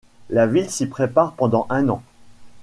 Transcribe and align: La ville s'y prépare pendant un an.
La 0.31 0.47
ville 0.47 0.71
s'y 0.71 0.87
prépare 0.87 1.33
pendant 1.33 1.67
un 1.69 1.87
an. 1.89 2.01